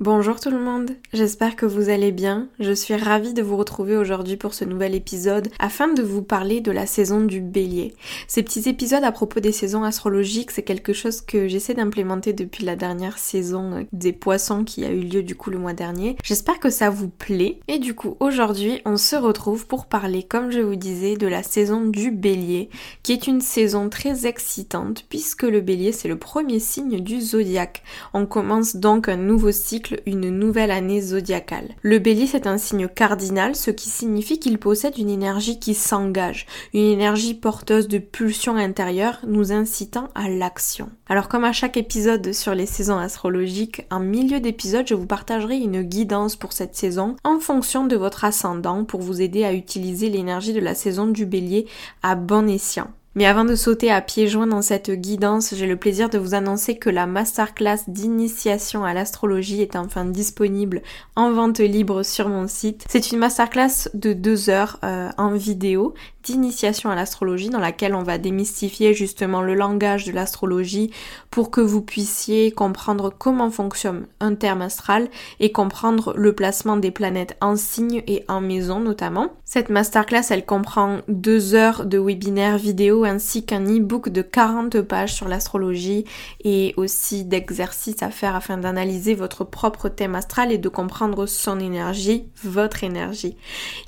[0.00, 2.46] Bonjour tout le monde, j'espère que vous allez bien.
[2.60, 6.60] Je suis ravie de vous retrouver aujourd'hui pour ce nouvel épisode afin de vous parler
[6.60, 7.96] de la saison du bélier.
[8.28, 12.64] Ces petits épisodes à propos des saisons astrologiques, c'est quelque chose que j'essaie d'implémenter depuis
[12.64, 16.16] la dernière saison des poissons qui a eu lieu du coup le mois dernier.
[16.22, 20.52] J'espère que ça vous plaît et du coup aujourd'hui on se retrouve pour parler comme
[20.52, 22.70] je vous disais de la saison du bélier
[23.02, 27.82] qui est une saison très excitante puisque le bélier c'est le premier signe du zodiaque.
[28.14, 31.68] On commence donc un nouveau cycle une nouvelle année zodiacale.
[31.82, 36.46] Le bélier c'est un signe cardinal, ce qui signifie qu'il possède une énergie qui s'engage,
[36.74, 40.90] une énergie porteuse de pulsions intérieures nous incitant à l'action.
[41.08, 45.56] Alors comme à chaque épisode sur les saisons astrologiques, en milieu d'épisode je vous partagerai
[45.56, 50.10] une guidance pour cette saison en fonction de votre ascendant pour vous aider à utiliser
[50.10, 51.66] l'énergie de la saison du bélier
[52.02, 52.88] à bon escient.
[53.18, 56.34] Mais avant de sauter à pieds joints dans cette guidance, j'ai le plaisir de vous
[56.34, 60.82] annoncer que la masterclass d'initiation à l'astrologie est enfin disponible
[61.16, 62.84] en vente libre sur mon site.
[62.88, 65.94] C'est une masterclass de deux heures euh, en vidéo
[66.32, 70.90] d'initiation à l'astrologie dans laquelle on va démystifier justement le langage de l'astrologie
[71.30, 75.08] pour que vous puissiez comprendre comment fonctionne un terme astral
[75.40, 79.32] et comprendre le placement des planètes en signe et en maison notamment.
[79.44, 85.14] Cette masterclass elle comprend deux heures de webinaire vidéo ainsi qu'un e-book de 40 pages
[85.14, 86.04] sur l'astrologie
[86.44, 91.60] et aussi d'exercices à faire afin d'analyser votre propre thème astral et de comprendre son
[91.60, 93.36] énergie, votre énergie.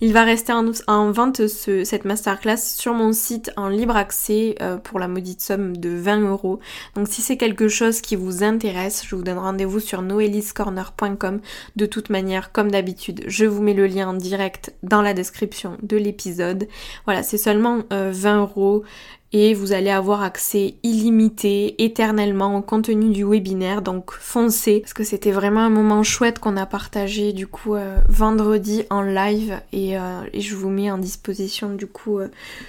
[0.01, 4.55] Il va rester en, vente ce, cette masterclass classe sur mon site en libre accès
[4.61, 6.61] euh, pour la maudite somme de 20 euros.
[6.95, 11.41] Donc si c'est quelque chose qui vous intéresse, je vous donne rendez-vous sur noeliscorner.com.
[11.77, 15.77] De toute manière, comme d'habitude, je vous mets le lien en direct dans la description
[15.83, 16.69] de l'épisode.
[17.05, 18.85] Voilà, c'est seulement 20 euh, euros
[19.33, 25.05] et vous allez avoir accès illimité, éternellement au contenu du webinaire, donc foncez, parce que
[25.05, 29.97] c'était vraiment un moment chouette qu'on a partagé du coup euh, vendredi en live et,
[29.99, 32.29] euh, et, je vous mets en disposition du coup euh,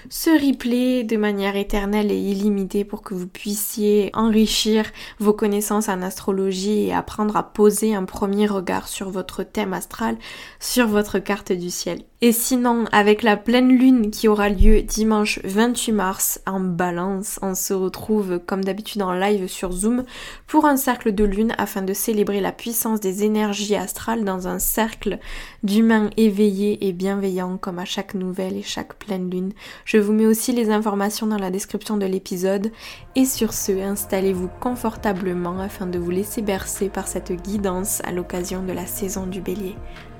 [0.09, 4.85] ce replay de manière éternelle et illimitée pour que vous puissiez enrichir
[5.19, 10.17] vos connaissances en astrologie et apprendre à poser un premier regard sur votre thème astral,
[10.59, 12.03] sur votre carte du ciel.
[12.23, 17.55] Et sinon, avec la pleine lune qui aura lieu dimanche 28 mars en balance, on
[17.55, 20.03] se retrouve comme d'habitude en live sur Zoom
[20.45, 24.59] pour un cercle de lune afin de célébrer la puissance des énergies astrales dans un
[24.59, 25.17] cercle
[25.63, 29.53] d'humains éveillés et bienveillants comme à chaque nouvelle et chaque pleine lune.
[29.83, 32.71] Je vous mets aussi les informations dans la description de l'épisode
[33.15, 38.61] et sur ce, installez-vous confortablement afin de vous laisser bercer par cette guidance à l'occasion
[38.61, 39.75] de la saison du bélier.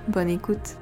[0.08, 0.81] Bonne écoute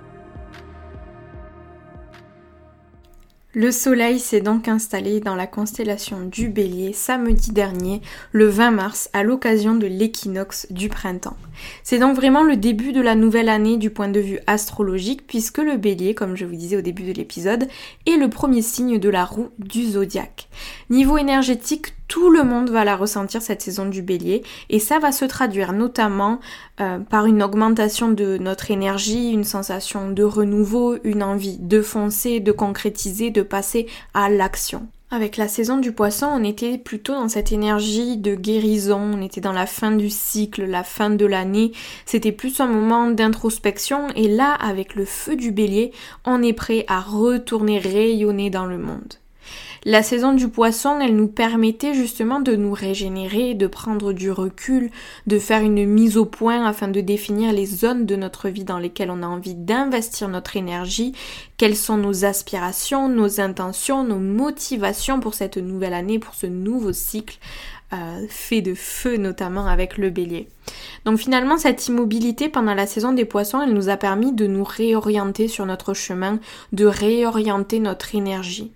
[3.59, 7.99] Le soleil s'est donc installé dans la constellation du bélier samedi dernier,
[8.31, 11.35] le 20 mars, à l'occasion de l'équinoxe du printemps.
[11.83, 15.57] C'est donc vraiment le début de la nouvelle année du point de vue astrologique, puisque
[15.57, 17.67] le bélier, comme je vous disais au début de l'épisode,
[18.07, 20.47] est le premier signe de la roue du zodiaque.
[20.89, 25.13] Niveau énergétique, tout le monde va la ressentir cette saison du bélier et ça va
[25.13, 26.39] se traduire notamment
[26.81, 32.41] euh, par une augmentation de notre énergie, une sensation de renouveau, une envie de foncer,
[32.41, 34.87] de concrétiser, de passer à l'action.
[35.11, 39.41] Avec la saison du poisson, on était plutôt dans cette énergie de guérison, on était
[39.41, 41.71] dans la fin du cycle, la fin de l'année,
[42.05, 45.91] c'était plus un moment d'introspection et là, avec le feu du bélier,
[46.25, 49.18] on est prêt à retourner rayonner dans le monde.
[49.85, 54.91] La saison du poisson, elle nous permettait justement de nous régénérer, de prendre du recul,
[55.25, 58.77] de faire une mise au point afin de définir les zones de notre vie dans
[58.77, 61.13] lesquelles on a envie d'investir notre énergie,
[61.55, 66.91] quelles sont nos aspirations, nos intentions, nos motivations pour cette nouvelle année, pour ce nouveau
[66.91, 67.37] cycle.
[67.91, 70.47] Euh, fait de feu notamment avec le bélier.
[71.05, 74.63] Donc finalement cette immobilité pendant la saison des poissons elle nous a permis de nous
[74.63, 76.37] réorienter sur notre chemin,
[76.71, 78.71] de réorienter notre énergie.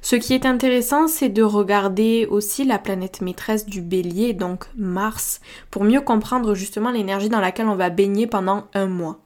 [0.00, 5.40] Ce qui est intéressant, c'est de regarder aussi la planète maîtresse du bélier, donc Mars,
[5.70, 9.18] pour mieux comprendre justement l'énergie dans laquelle on va baigner pendant un mois.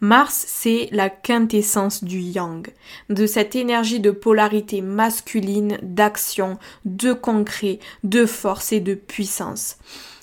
[0.00, 2.66] Mars, c'est la quintessence du yang,
[3.10, 9.76] de cette énergie de polarité masculine, d'action, de concret, de force et de puissance.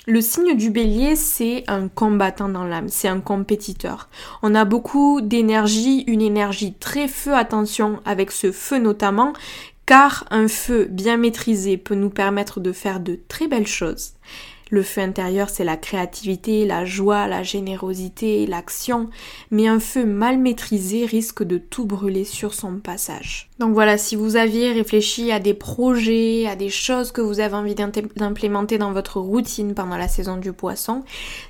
[0.07, 4.07] Le signe du bélier, c'est un combattant dans l'âme, c'est un compétiteur.
[4.43, 9.33] On a beaucoup d'énergie, une énergie très feu, attention avec ce feu notamment,
[9.87, 14.13] car un feu bien maîtrisé peut nous permettre de faire de très belles choses.
[14.71, 19.11] Le feu intérieur, c'est la créativité, la joie, la générosité, l'action,
[19.51, 23.51] mais un feu mal maîtrisé risque de tout brûler sur son passage.
[23.59, 27.53] Donc voilà, si vous aviez réfléchi à des projets, à des choses que vous avez
[27.53, 31.03] envie d'implémenter dans votre routine pendant la saison du poisson,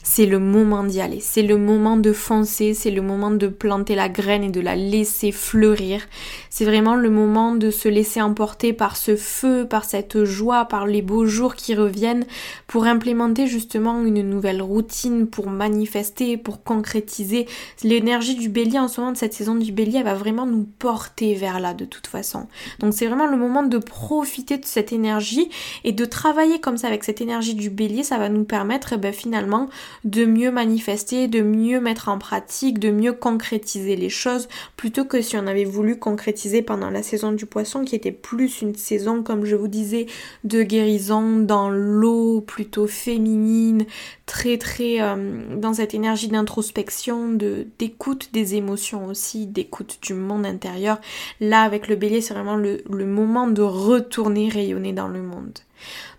[0.03, 1.21] c'est le moment d'y aller.
[1.21, 4.75] C'est le moment de foncer, c'est le moment de planter la graine et de la
[4.75, 6.01] laisser fleurir.
[6.50, 10.85] C'est vraiment le moment de se laisser emporter par ce feu, par cette joie, par
[10.85, 12.25] les beaux jours qui reviennent
[12.67, 13.04] pour implémenter
[13.45, 17.47] justement une nouvelle routine, pour manifester, pour concrétiser.
[17.83, 20.67] L'énergie du bélier en ce moment de cette saison du bélier, elle va vraiment nous
[20.79, 22.47] porter vers là de toute façon.
[22.79, 25.49] Donc c'est vraiment le moment de profiter de cette énergie
[25.83, 28.97] et de travailler comme ça avec cette énergie du bélier, ça va nous permettre eh
[28.97, 29.69] ben, finalement
[30.03, 34.47] de mieux manifester, de mieux mettre en pratique, de mieux concrétiser les choses
[34.77, 38.61] plutôt que si on avait voulu concrétiser pendant la saison du poisson qui était plus
[38.61, 40.07] une saison comme je vous disais
[40.43, 43.86] de guérison dans l'eau plutôt féminine,
[44.25, 50.45] très très euh, dans cette énergie d'introspection, de d'écoute des émotions aussi, d'écoute du monde
[50.45, 51.00] intérieur.
[51.39, 55.59] Là avec le bélier, c'est vraiment le, moment de retourner rayonner dans le monde.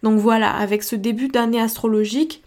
[0.02, 2.42] Donc voilà, avec ce début d'année astrologique,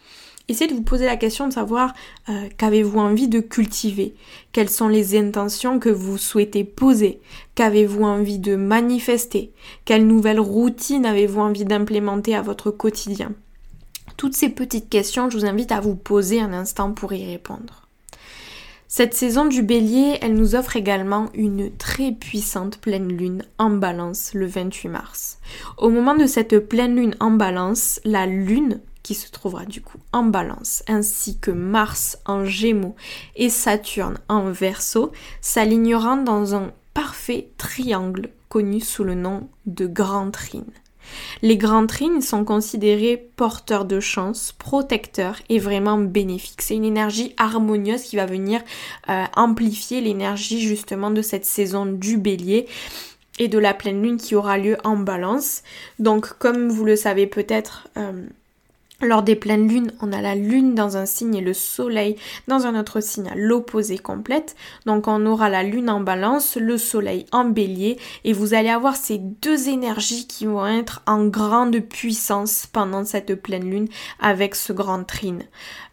[0.47, 1.93] essayez de vous poser la question de savoir
[2.29, 4.15] euh, qu'avez-vous envie de cultiver,
[4.51, 7.19] quelles sont les intentions que vous souhaitez poser,
[7.55, 9.51] qu'avez-vous envie de manifester,
[9.85, 13.33] quelle nouvelle routine avez-vous envie d'implémenter à votre quotidien?
[14.19, 17.87] Toutes ces petites questions, je vous invite à vous poser un instant pour y répondre.
[18.89, 24.31] Cette saison du bélier, elle nous offre également une très puissante pleine lune en balance
[24.33, 25.37] le 28 mars.
[25.77, 29.99] Au moment de cette pleine lune en balance, la lune qui se trouvera du coup
[30.11, 32.97] en balance, ainsi que Mars en gémeaux
[33.37, 40.29] et Saturne en verso, s'aligneront dans un parfait triangle connu sous le nom de Grand
[40.29, 40.73] Trine.
[41.41, 46.61] Les grands trines sont considérés porteurs de chance, protecteurs et vraiment bénéfiques.
[46.61, 48.61] C'est une énergie harmonieuse qui va venir
[49.09, 52.67] euh, amplifier l'énergie justement de cette saison du bélier
[53.39, 55.63] et de la pleine lune qui aura lieu en balance.
[55.97, 58.25] Donc comme vous le savez peut-être, euh,
[59.01, 62.15] lors des pleines lunes, on a la lune dans un signe et le soleil
[62.47, 64.55] dans un autre signe à l'opposé complète.
[64.85, 68.95] Donc on aura la lune en balance, le soleil en bélier et vous allez avoir
[68.95, 73.87] ces deux énergies qui vont être en grande puissance pendant cette pleine lune
[74.19, 75.43] avec ce grand trine.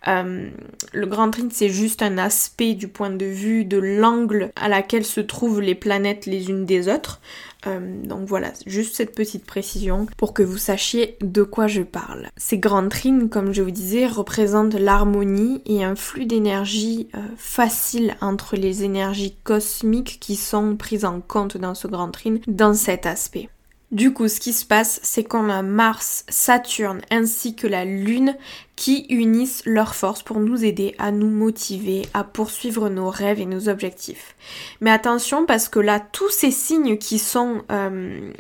[0.09, 0.49] Euh,
[0.93, 5.05] le grand trine c'est juste un aspect du point de vue de l'angle à laquelle
[5.05, 7.21] se trouvent les planètes les unes des autres.
[7.67, 12.29] Euh, donc voilà, juste cette petite précision pour que vous sachiez de quoi je parle.
[12.37, 18.17] Ces grandes trines, comme je vous disais, représentent l'harmonie et un flux d'énergie euh, facile
[18.21, 23.07] entre les énergies cosmiques qui sont prises en compte dans ce grand trine dans cet
[23.07, 23.49] aspect.
[23.93, 28.37] Du coup, ce qui se passe, c'est qu'on a Mars, Saturne ainsi que la Lune
[28.75, 33.47] qui unissent leurs forces pour nous aider à nous motiver, à poursuivre nos rêves et
[33.47, 34.35] nos objectifs.
[34.81, 38.33] Mais attention parce que là, tous ces signes qui sont, euh,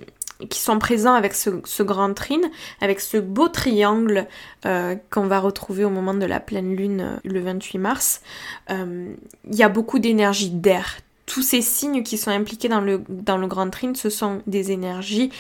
[0.81, 4.27] présents avec ce, grand trine, avec ce beau triangle
[4.67, 8.21] euh, qu'on va retrouver au moment de la pleine lune euh, le 28 mars,
[8.69, 9.15] il
[9.53, 13.49] y a beaucoup d'énergie d'air, tous ces signes qui sont impliqués dans le, dans le
[13.49, 15.31] grand trine, ce sont des énergies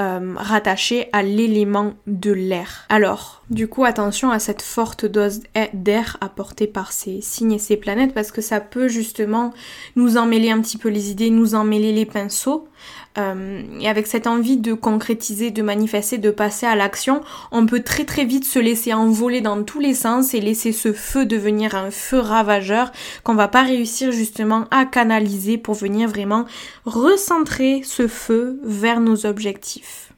[0.00, 2.84] euh, rattachées à l'élément de l'air.
[2.88, 5.40] Alors, du coup, attention à cette forte dose
[5.72, 9.54] d'air apportée par ces signes et ces planètes parce que ça peut justement
[9.94, 12.68] nous emmêler un petit peu les idées, nous emmêler les pinceaux.
[13.18, 17.82] Euh, et avec cette envie de concrétiser, de manifester, de passer à l'action, on peut
[17.82, 21.74] très très vite se laisser envoler dans tous les sens et laisser ce feu devenir
[21.74, 22.92] un feu ravageur
[23.24, 26.44] qu'on va pas réussir justement à canaliser pour venir vraiment
[26.84, 30.12] recentrer ce feu vers nos objectifs.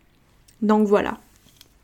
[0.62, 1.18] Donc voilà.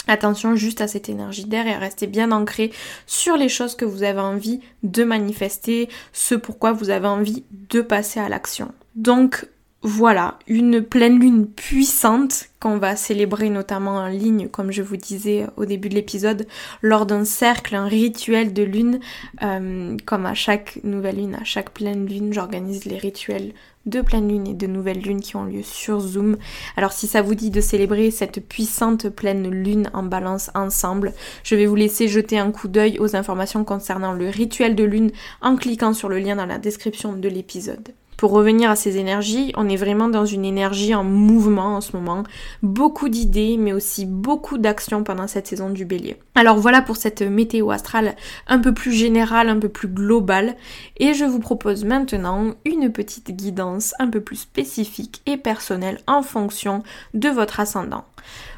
[0.06, 2.72] Attention juste à cette énergie d'air et à rester bien ancré
[3.06, 7.80] sur les choses que vous avez envie de manifester, ce pourquoi vous avez envie de
[7.80, 8.72] passer à l'action.
[8.96, 9.46] Donc
[9.86, 15.44] voilà, une pleine lune puissante qu'on va célébrer notamment en ligne, comme je vous disais
[15.58, 16.46] au début de l'épisode,
[16.80, 18.98] lors d'un cercle, un rituel de lune,
[19.42, 23.52] euh, comme à chaque nouvelle lune, à chaque pleine lune, j'organise les rituels
[23.84, 26.38] de pleine lune et de nouvelle lune qui ont lieu sur Zoom.
[26.78, 31.12] Alors si ça vous dit de célébrer cette puissante pleine lune en balance ensemble,
[31.42, 35.10] je vais vous laisser jeter un coup d'œil aux informations concernant le rituel de lune
[35.42, 37.92] en cliquant sur le lien dans la description de l'épisode.
[38.16, 41.96] Pour revenir à ces énergies, on est vraiment dans une énergie en mouvement en ce
[41.96, 42.22] moment.
[42.62, 46.16] Beaucoup d'idées, mais aussi beaucoup d'actions pendant cette saison du bélier.
[46.34, 48.16] Alors voilà pour cette météo astrale
[48.46, 50.56] un peu plus générale, un peu plus globale.
[50.96, 56.22] Et je vous propose maintenant une petite guidance un peu plus spécifique et personnelle en
[56.22, 56.82] fonction
[57.14, 58.04] de votre ascendant.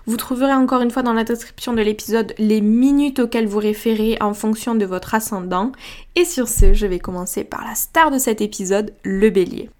[0.06, 4.16] Vous trouverez encore une fois dans la description de l'épisode les minutes auxquelles vous référez
[4.20, 5.72] en fonction de votre ascendant.
[6.14, 9.70] Et sur ce, je vais commencer par la star de cet épisode, le bélier.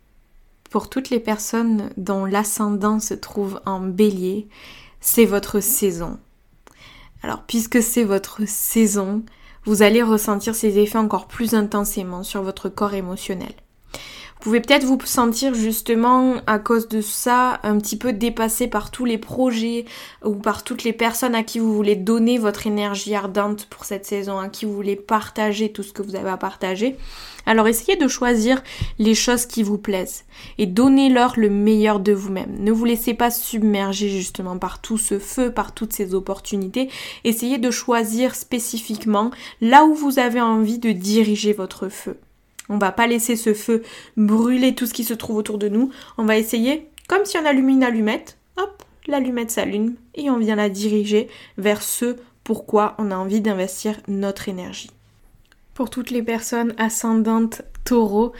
[0.71, 4.49] Pour toutes les personnes dont l'ascendant se trouve en bélier,
[5.00, 6.19] c'est votre saison.
[7.23, 9.23] Alors puisque c'est votre saison,
[9.64, 13.55] vous allez ressentir ces effets encore plus intensément sur votre corps émotionnel.
[14.38, 18.93] Vous pouvez peut-être vous sentir justement à cause de ça un petit peu dépassé par
[18.93, 19.87] tous les projets
[20.25, 24.07] ou par toutes les personnes à qui vous voulez donner votre énergie ardente pour cette
[24.07, 26.97] saison, à qui vous voulez partager tout ce que vous avez à partager.
[27.47, 28.62] Alors essayez de choisir
[28.99, 30.25] les choses qui vous plaisent
[30.59, 32.57] et donnez-leur le meilleur de vous-même.
[32.61, 36.88] Ne vous laissez pas submerger justement par tout ce feu, par toutes ces opportunités.
[37.25, 42.16] Essayez de choisir spécifiquement là où vous avez envie de diriger votre feu.
[42.69, 43.83] On va pas laisser ce feu
[44.17, 45.91] brûler tout ce qui se trouve autour de nous.
[46.19, 50.57] On va essayer, comme si on allumait une allumette, hop, l'allumette s'allume et on vient
[50.57, 54.91] la diriger vers ce pourquoi on a envie d'investir notre énergie.
[55.75, 58.33] Pour toutes les personnes ascendantes taureau,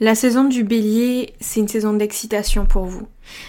[0.00, 3.06] la saison du bélier, c'est une saison d'excitation pour vous.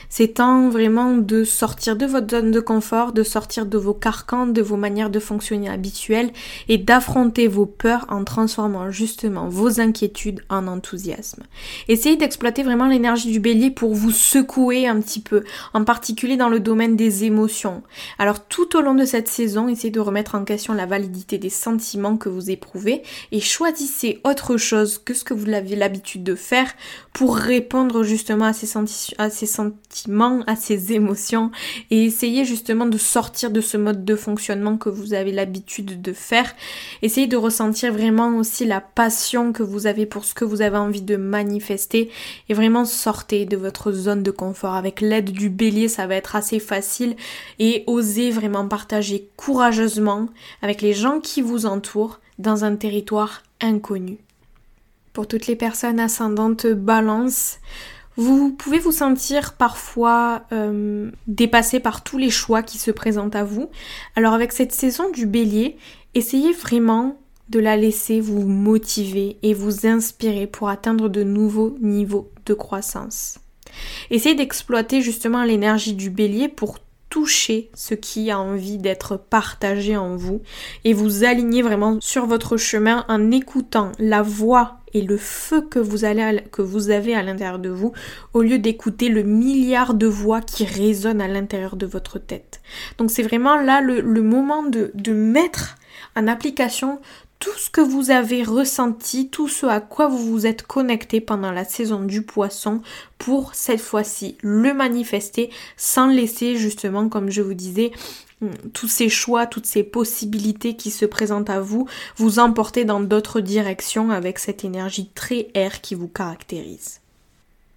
[0.09, 4.47] C'est temps vraiment de sortir de votre zone de confort, de sortir de vos carcans,
[4.47, 6.31] de vos manières de fonctionner habituelles
[6.67, 11.43] et d'affronter vos peurs en transformant justement vos inquiétudes en enthousiasme.
[11.87, 16.49] Essayez d'exploiter vraiment l'énergie du bélier pour vous secouer un petit peu, en particulier dans
[16.49, 17.83] le domaine des émotions.
[18.19, 21.49] Alors tout au long de cette saison, essayez de remettre en question la validité des
[21.49, 26.35] sentiments que vous éprouvez et choisissez autre chose que ce que vous avez l'habitude de
[26.35, 26.71] faire
[27.13, 28.77] pour répondre justement à ces,
[29.17, 29.64] à ces sentiments
[30.47, 31.51] à ses émotions
[31.91, 36.13] et essayez justement de sortir de ce mode de fonctionnement que vous avez l'habitude de
[36.13, 36.53] faire.
[37.01, 40.77] Essayez de ressentir vraiment aussi la passion que vous avez pour ce que vous avez
[40.77, 42.09] envie de manifester
[42.49, 44.75] et vraiment sortez de votre zone de confort.
[44.75, 47.15] Avec l'aide du bélier, ça va être assez facile
[47.59, 50.27] et osez vraiment partager courageusement
[50.61, 54.17] avec les gens qui vous entourent dans un territoire inconnu.
[55.13, 57.59] Pour toutes les personnes ascendantes balance,
[58.17, 63.43] vous pouvez vous sentir parfois euh, dépassé par tous les choix qui se présentent à
[63.43, 63.69] vous.
[64.15, 65.77] Alors avec cette saison du bélier,
[66.13, 67.19] essayez vraiment
[67.49, 73.39] de la laisser vous motiver et vous inspirer pour atteindre de nouveaux niveaux de croissance.
[74.09, 76.79] Essayez d'exploiter justement l'énergie du bélier pour
[77.09, 80.41] toucher ce qui a envie d'être partagé en vous
[80.83, 85.77] et vous aligner vraiment sur votre chemin en écoutant la voix et le feu que
[85.77, 87.91] vous, avez à l'intérieur de vous
[88.33, 92.61] au lieu d'écouter le milliard de voix qui résonnent à l'intérieur de votre tête.
[92.97, 95.75] Donc c'est vraiment là le, moment de, mettre
[96.15, 96.99] en application
[97.39, 101.51] tout ce que vous avez ressenti, tout ce à quoi vous vous êtes connecté pendant
[101.51, 102.81] la saison du poisson
[103.17, 107.91] pour cette fois-ci le manifester sans laisser justement, comme je vous disais,
[108.73, 111.87] tous ces choix, toutes ces possibilités qui se présentent à vous,
[112.17, 116.99] vous emporter dans d'autres directions avec cette énergie très air qui vous caractérise.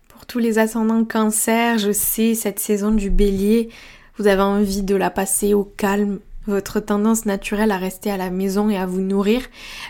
[0.09, 3.69] Pour tous les ascendants cancer, je sais, cette saison du bélier,
[4.19, 8.31] vous avez envie de la passer au calme, votre tendance naturelle à rester à la
[8.31, 9.43] maison et à vous nourrir,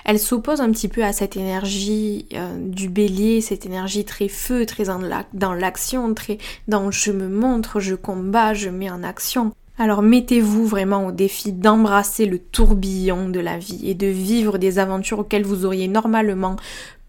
[0.05, 4.67] elle s'oppose un petit peu à cette énergie euh, du bélier, cette énergie très feu,
[4.67, 4.85] très
[5.33, 9.53] dans l'action, très dans je me montre, je combats, je mets en action.
[9.81, 14.81] Alors mettez-vous vraiment au défi d'embrasser le tourbillon de la vie et de vivre des
[14.81, 16.57] aventures auxquelles vous auriez normalement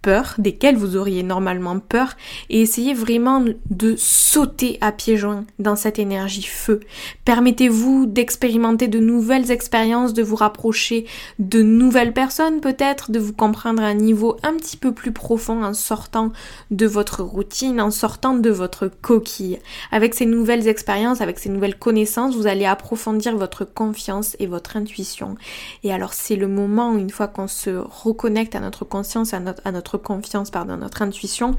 [0.02, 2.16] peur, desquelles vous auriez normalement peur,
[2.50, 6.80] et essayez vraiment de sauter à pieds joints dans cette énergie feu.
[7.26, 11.06] Permettez-vous d'expérimenter de nouvelles expériences, de vous rapprocher
[11.40, 15.64] de nouvelles personnes peut-être, de vous comprendre à un niveau un petit peu plus profond
[15.64, 16.32] en sortant
[16.72, 19.60] de votre routine, en sortant de votre coquille.
[19.92, 24.78] Avec ces nouvelles expériences, avec ces nouvelles connaissances, vous allez approfondir votre confiance et votre
[24.78, 25.36] intuition.
[25.84, 29.62] Et alors c'est le moment, une fois qu'on se reconnecte à notre conscience, à notre,
[29.66, 31.56] à notre confiance, pardon, notre intuition,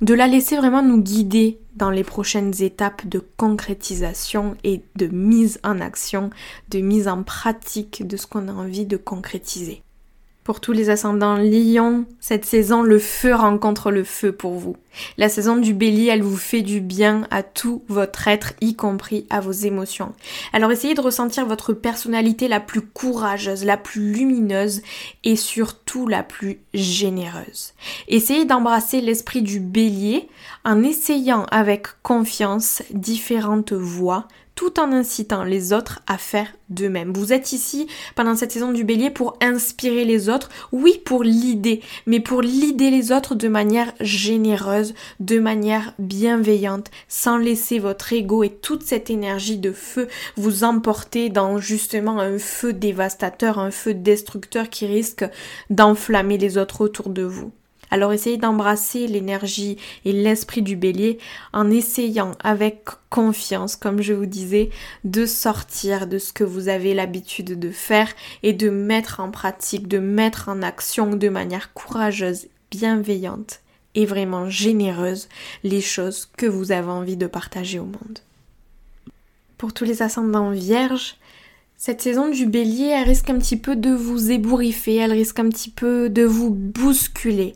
[0.00, 5.60] de la laisser vraiment nous guider dans les prochaines étapes de concrétisation et de mise
[5.62, 6.30] en action,
[6.70, 9.82] de mise en pratique de ce qu'on a envie de concrétiser.
[10.42, 14.74] Pour tous les ascendants lions, cette saison, le feu rencontre le feu pour vous.
[15.18, 19.26] La saison du bélier, elle vous fait du bien à tout votre être, y compris
[19.28, 20.14] à vos émotions.
[20.54, 24.80] Alors essayez de ressentir votre personnalité la plus courageuse, la plus lumineuse
[25.24, 27.74] et surtout la plus généreuse.
[28.08, 30.26] Essayez d'embrasser l'esprit du bélier
[30.64, 34.26] en essayant avec confiance différentes voies
[34.60, 37.14] tout en incitant les autres à faire d'eux-mêmes.
[37.14, 41.80] Vous êtes ici pendant cette saison du bélier pour inspirer les autres, oui pour l'idée,
[42.04, 48.42] mais pour l'idée les autres de manière généreuse, de manière bienveillante, sans laisser votre ego
[48.42, 53.94] et toute cette énergie de feu vous emporter dans justement un feu dévastateur, un feu
[53.94, 55.24] destructeur qui risque
[55.70, 57.50] d'enflammer les autres autour de vous.
[57.90, 61.18] Alors essayez d'embrasser l'énergie et l'esprit du bélier
[61.52, 64.70] en essayant avec confiance, comme je vous disais,
[65.04, 68.08] de sortir de ce que vous avez l'habitude de faire
[68.42, 73.60] et de mettre en pratique, de mettre en action de manière courageuse, bienveillante
[73.96, 75.28] et vraiment généreuse
[75.64, 78.20] les choses que vous avez envie de partager au monde.
[79.58, 81.16] Pour tous les ascendants vierges,
[81.80, 85.48] cette saison du bélier, elle risque un petit peu de vous ébouriffer, elle risque un
[85.48, 87.54] petit peu de vous bousculer.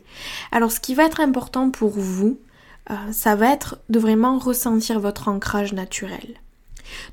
[0.51, 2.39] Alors ce qui va être important pour vous,
[2.89, 6.41] euh, ça va être de vraiment ressentir votre ancrage naturel.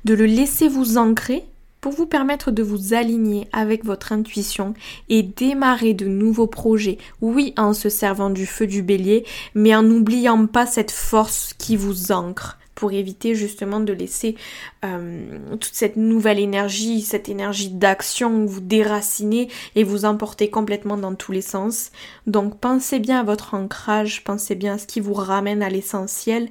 [0.05, 1.45] De le laisser vous ancrer
[1.81, 4.73] pour vous permettre de vous aligner avec votre intuition
[5.07, 9.83] et démarrer de nouveaux projets, oui en se servant du feu du bélier, mais en
[9.83, 14.35] n'oubliant pas cette force qui vous ancre, pour éviter justement de laisser
[14.83, 21.15] euh, toute cette nouvelle énergie, cette énergie d'action vous déraciner et vous emporter complètement dans
[21.15, 21.91] tous les sens.
[22.27, 26.49] Donc pensez bien à votre ancrage, pensez bien à ce qui vous ramène à l'essentiel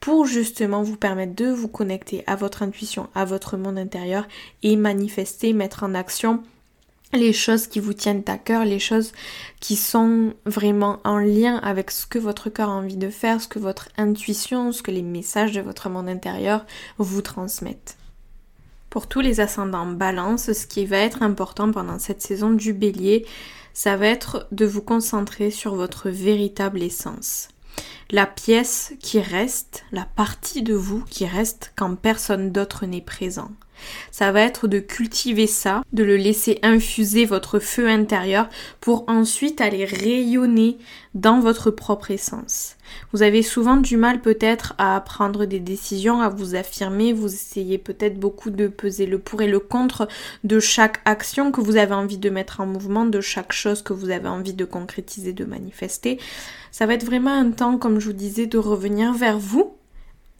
[0.00, 4.26] pour justement vous permettre de vous connecter à votre intuition, à votre monde intérieur
[4.62, 6.42] et manifester, mettre en action
[7.12, 9.12] les choses qui vous tiennent à cœur, les choses
[9.60, 13.48] qui sont vraiment en lien avec ce que votre cœur a envie de faire, ce
[13.48, 16.66] que votre intuition, ce que les messages de votre monde intérieur
[16.98, 17.96] vous transmettent.
[18.90, 23.26] Pour tous les ascendants balance, ce qui va être important pendant cette saison du bélier,
[23.72, 27.48] ça va être de vous concentrer sur votre véritable essence.
[28.10, 33.50] La pièce qui reste, la partie de vous qui reste quand personne d'autre n'est présent.
[34.10, 38.48] Ça va être de cultiver ça, de le laisser infuser votre feu intérieur
[38.80, 40.78] pour ensuite aller rayonner
[41.14, 42.76] dans votre propre essence.
[43.12, 47.78] Vous avez souvent du mal peut-être à prendre des décisions, à vous affirmer, vous essayez
[47.78, 50.08] peut-être beaucoup de peser le pour et le contre
[50.44, 53.92] de chaque action que vous avez envie de mettre en mouvement, de chaque chose que
[53.92, 56.18] vous avez envie de concrétiser, de manifester.
[56.70, 59.74] Ça va être vraiment un temps, comme je vous disais, de revenir vers vous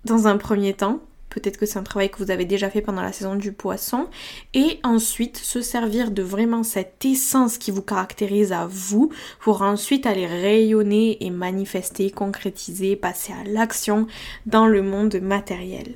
[0.05, 3.03] dans un premier temps, Peut-être que c'est un travail que vous avez déjà fait pendant
[3.03, 4.09] la saison du poisson.
[4.55, 9.11] Et ensuite, se servir de vraiment cette essence qui vous caractérise à vous
[9.41, 14.07] pour ensuite aller rayonner et manifester, concrétiser, passer à l'action
[14.47, 15.95] dans le monde matériel.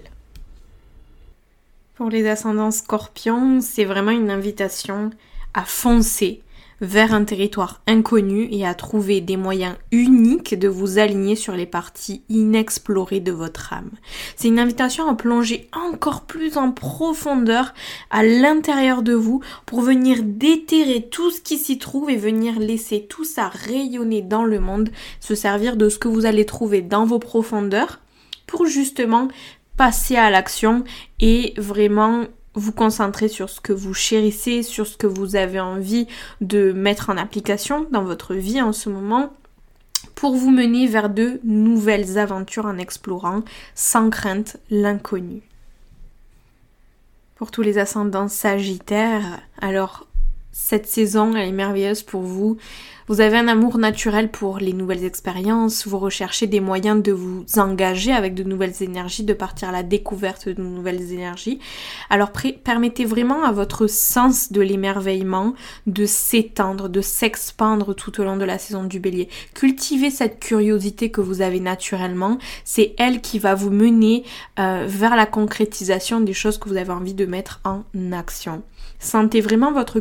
[1.94, 5.10] Pour les ascendants scorpions, c'est vraiment une invitation
[5.54, 6.42] à foncer
[6.82, 11.64] vers un territoire inconnu et à trouver des moyens uniques de vous aligner sur les
[11.64, 13.90] parties inexplorées de votre âme.
[14.36, 17.72] C'est une invitation à plonger encore plus en profondeur
[18.10, 23.06] à l'intérieur de vous pour venir déterrer tout ce qui s'y trouve et venir laisser
[23.08, 24.90] tout ça rayonner dans le monde,
[25.20, 28.00] se servir de ce que vous allez trouver dans vos profondeurs
[28.48, 29.28] pour justement
[29.76, 30.82] passer à l'action
[31.20, 36.06] et vraiment vous concentrer sur ce que vous chérissez, sur ce que vous avez envie
[36.40, 39.32] de mettre en application dans votre vie en ce moment
[40.14, 43.42] pour vous mener vers de nouvelles aventures en explorant
[43.74, 45.42] sans crainte l'inconnu.
[47.36, 50.06] Pour tous les ascendants sagittaires, alors
[50.52, 52.58] cette saison elle est merveilleuse pour vous
[53.08, 57.44] vous avez un amour naturel pour les nouvelles expériences, vous recherchez des moyens de vous
[57.56, 61.58] engager avec de nouvelles énergies, de partir à la découverte de nouvelles énergies.
[62.10, 62.30] Alors
[62.64, 65.54] permettez vraiment à votre sens de l'émerveillement
[65.86, 69.28] de s'étendre, de s'expandre tout au long de la saison du bélier.
[69.54, 74.22] Cultivez cette curiosité que vous avez naturellement, c'est elle qui va vous mener
[74.60, 78.62] euh, vers la concrétisation des choses que vous avez envie de mettre en action.
[79.02, 79.98] Sentez vraiment votre,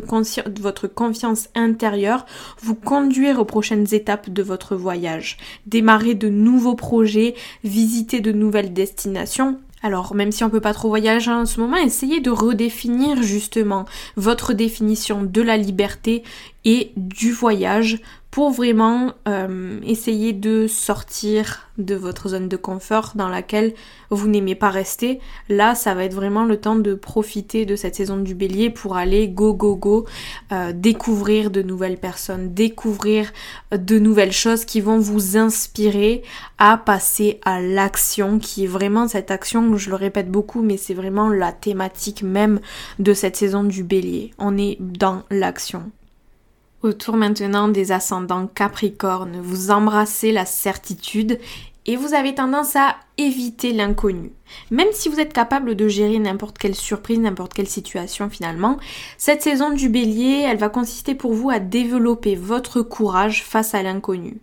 [0.86, 2.24] confiance intérieure
[2.60, 7.34] vous conduire aux prochaines étapes de votre voyage, démarrer de nouveaux projets,
[7.64, 11.76] visiter de nouvelles destinations, alors, même si on peut pas trop voyager en ce moment,
[11.76, 13.84] essayez de redéfinir justement
[14.14, 16.22] votre définition de la liberté
[16.64, 18.00] et du voyage
[18.32, 23.74] pour vraiment euh, essayer de sortir de votre zone de confort dans laquelle
[24.08, 25.20] vous n'aimez pas rester.
[25.50, 28.96] Là, ça va être vraiment le temps de profiter de cette saison du bélier pour
[28.96, 30.06] aller go go go,
[30.50, 33.30] euh, découvrir de nouvelles personnes, découvrir
[33.70, 36.22] de nouvelles choses qui vont vous inspirer
[36.56, 40.94] à passer à l'action, qui est vraiment cette action, je le répète beaucoup, mais c'est
[40.94, 42.60] vraiment la thématique même
[42.98, 44.32] de cette saison du bélier.
[44.38, 45.92] On est dans l'action.
[46.82, 51.38] Autour maintenant des ascendants Capricorne, vous embrassez la certitude
[51.86, 54.32] et vous avez tendance à éviter l'inconnu.
[54.72, 58.78] Même si vous êtes capable de gérer n'importe quelle surprise, n'importe quelle situation finalement,
[59.16, 63.82] cette saison du bélier, elle va consister pour vous à développer votre courage face à
[63.84, 64.38] l'inconnu.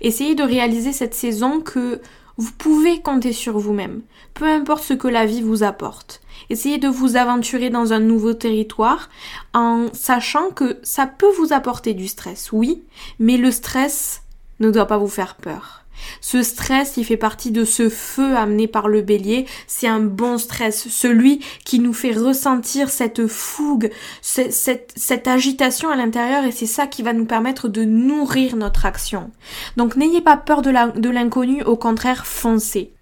[0.00, 2.00] Essayez de réaliser cette saison que
[2.36, 4.02] vous pouvez compter sur vous-même,
[4.34, 6.20] peu importe ce que la vie vous apporte.
[6.50, 9.08] Essayez de vous aventurer dans un nouveau territoire
[9.52, 12.82] en sachant que ça peut vous apporter du stress, oui,
[13.18, 14.22] mais le stress
[14.60, 15.83] ne doit pas vous faire peur.
[16.20, 19.46] Ce stress, il fait partie de ce feu amené par le bélier.
[19.66, 23.90] C'est un bon stress, celui qui nous fait ressentir cette fougue,
[24.22, 29.30] cette, agitation à l'intérieur et c'est ça qui va nous permettre de nourrir notre action.
[29.76, 32.92] Donc n'ayez pas peur de l'inconnu, au contraire, foncez.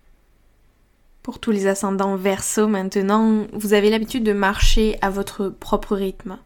[1.22, 6.37] Pour tous les ascendants verso maintenant, vous avez l'habitude de marcher à votre propre rythme.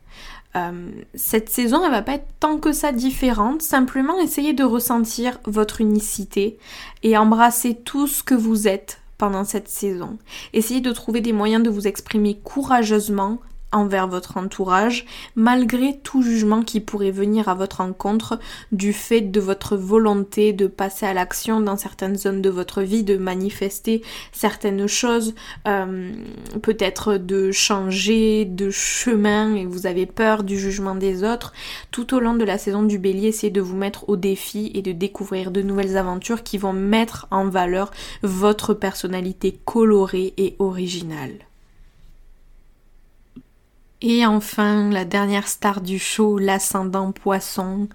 [0.57, 3.63] Euh, cette saison, elle va pas être tant que ça différente.
[3.63, 6.59] Simplement, essayez de ressentir votre unicité
[7.03, 10.19] et embrasser tout ce que vous êtes pendant cette saison.
[10.53, 13.39] Essayez de trouver des moyens de vous exprimer courageusement
[13.73, 18.39] envers votre entourage, malgré tout jugement qui pourrait venir à votre encontre
[18.73, 23.03] du fait de votre volonté de passer à l'action dans certaines zones de votre vie,
[23.03, 24.03] de manifester
[24.33, 25.35] certaines choses,
[25.67, 26.13] euh,
[26.63, 31.53] peut-être de changer de chemin et vous avez peur du jugement des autres.
[31.91, 34.83] Tout au long de la saison du bélier, c'est de vous mettre au défi et
[34.83, 37.91] de découvrir de nouvelles aventures qui vont mettre en valeur
[38.23, 41.46] votre personnalité colorée et originale.
[44.03, 47.89] Et enfin, la dernière star du show, l'ascendant poisson.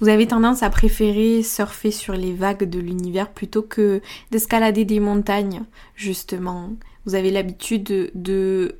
[0.00, 5.00] Vous avez tendance à préférer surfer sur les vagues de l'univers plutôt que d'escalader des
[5.00, 5.62] montagnes,
[5.94, 6.72] justement.
[7.06, 8.76] Vous avez l'habitude de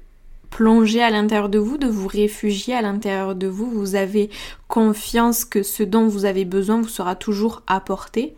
[0.51, 3.71] plonger à l'intérieur de vous, de vous réfugier à l'intérieur de vous.
[3.71, 4.31] Vous avez
[4.69, 8.35] confiance que ce dont vous avez besoin vous sera toujours apporté.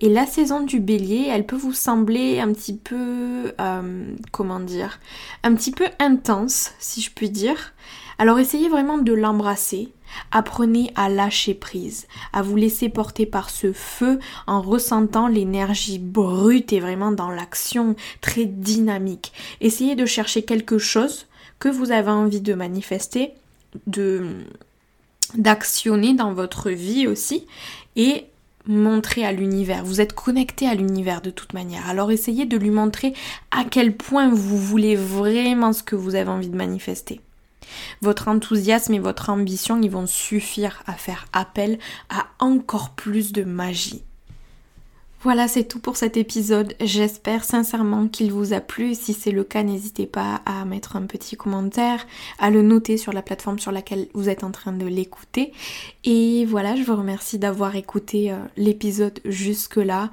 [0.00, 5.00] Et la saison du bélier, elle peut vous sembler un petit peu, euh, comment dire,
[5.42, 7.72] un petit peu intense, si je puis dire.
[8.18, 9.92] Alors essayez vraiment de l'embrasser.
[10.30, 16.72] Apprenez à lâcher prise, à vous laisser porter par ce feu en ressentant l'énergie brute
[16.72, 19.32] et vraiment dans l'action très dynamique.
[19.60, 21.26] Essayez de chercher quelque chose
[21.62, 23.34] que vous avez envie de manifester,
[23.86, 24.26] de
[25.34, 27.46] d'actionner dans votre vie aussi
[27.94, 28.26] et
[28.66, 29.84] montrer à l'univers.
[29.84, 31.88] Vous êtes connecté à l'univers de toute manière.
[31.88, 33.14] Alors essayez de lui montrer
[33.52, 37.20] à quel point vous voulez vraiment ce que vous avez envie de manifester.
[38.00, 41.78] Votre enthousiasme et votre ambition, ils vont suffire à faire appel
[42.10, 44.02] à encore plus de magie.
[45.24, 46.74] Voilà, c'est tout pour cet épisode.
[46.80, 48.96] J'espère sincèrement qu'il vous a plu.
[48.96, 52.08] Si c'est le cas, n'hésitez pas à mettre un petit commentaire,
[52.40, 55.52] à le noter sur la plateforme sur laquelle vous êtes en train de l'écouter.
[56.02, 60.10] Et voilà, je vous remercie d'avoir écouté euh, l'épisode jusque-là.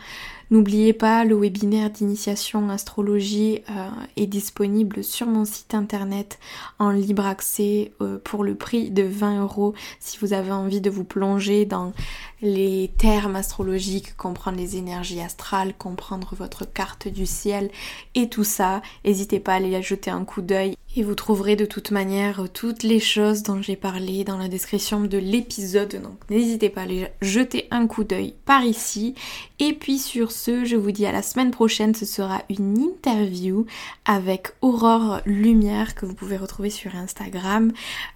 [0.51, 6.39] N'oubliez pas, le webinaire d'initiation astrologie euh, est disponible sur mon site internet
[6.79, 10.89] en libre accès euh, pour le prix de 20 euros si vous avez envie de
[10.89, 11.93] vous plonger dans
[12.41, 17.69] les termes astrologiques, comprendre les énergies astrales, comprendre votre carte du ciel
[18.15, 18.81] et tout ça.
[19.05, 22.83] N'hésitez pas à aller jeter un coup d'œil et vous trouverez de toute manière toutes
[22.83, 26.01] les choses dont j'ai parlé dans la description de l'épisode.
[26.03, 29.15] Donc n'hésitez pas à aller jeter un coup d'œil par ici.
[29.59, 31.95] Et puis sur ce, je vous dis à la semaine prochaine.
[31.95, 33.65] Ce sera une interview
[34.03, 37.71] avec Aurore Lumière que vous pouvez retrouver sur Instagram.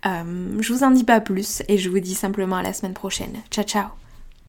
[0.06, 2.94] Euh, je vous en dis pas plus et je vous dis simplement à la semaine
[2.94, 3.42] prochaine.
[3.50, 4.03] Ciao ciao